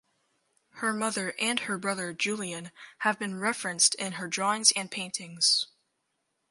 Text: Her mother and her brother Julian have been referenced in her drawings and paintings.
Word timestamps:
Her 0.79 0.93
mother 0.93 1.35
and 1.37 1.59
her 1.59 1.77
brother 1.77 2.11
Julian 2.11 2.71
have 3.01 3.19
been 3.19 3.37
referenced 3.39 3.93
in 3.93 4.13
her 4.13 4.27
drawings 4.27 4.71
and 4.75 4.89
paintings. 4.89 5.67